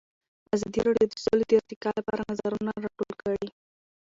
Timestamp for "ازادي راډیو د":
0.55-1.13